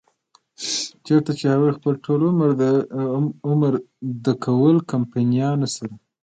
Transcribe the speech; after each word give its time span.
چرته 1.05 1.31
چې 1.39 1.45
هغوي 1.53 1.71
خپل 1.77 1.93
ټول 2.05 2.21
عمر 3.49 3.73
د 4.25 4.27
کول 4.45 4.75
کمپنيانو 4.91 5.67
سره 5.75 5.93